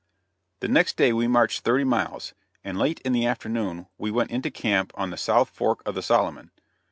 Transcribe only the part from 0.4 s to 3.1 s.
The next day we marched thirty miles, and late